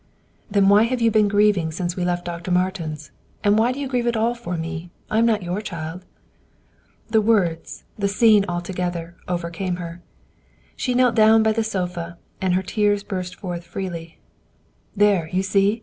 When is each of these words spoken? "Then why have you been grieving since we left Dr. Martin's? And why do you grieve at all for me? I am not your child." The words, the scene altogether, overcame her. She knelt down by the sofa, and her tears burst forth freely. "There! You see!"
"Then 0.49 0.67
why 0.67 0.81
have 0.85 0.99
you 0.99 1.11
been 1.11 1.27
grieving 1.27 1.71
since 1.71 1.95
we 1.95 2.03
left 2.03 2.25
Dr. 2.25 2.49
Martin's? 2.49 3.11
And 3.43 3.59
why 3.59 3.71
do 3.71 3.79
you 3.79 3.87
grieve 3.87 4.07
at 4.07 4.17
all 4.17 4.33
for 4.33 4.57
me? 4.57 4.89
I 5.11 5.19
am 5.19 5.27
not 5.27 5.43
your 5.43 5.61
child." 5.61 6.05
The 7.11 7.21
words, 7.21 7.83
the 7.99 8.07
scene 8.07 8.43
altogether, 8.49 9.15
overcame 9.27 9.75
her. 9.75 10.01
She 10.75 10.95
knelt 10.95 11.13
down 11.13 11.43
by 11.43 11.51
the 11.51 11.63
sofa, 11.63 12.17
and 12.41 12.55
her 12.55 12.63
tears 12.63 13.03
burst 13.03 13.35
forth 13.35 13.63
freely. 13.63 14.17
"There! 14.95 15.29
You 15.31 15.43
see!" 15.43 15.79